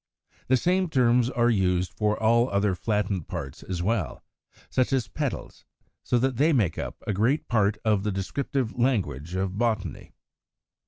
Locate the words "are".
1.29-1.51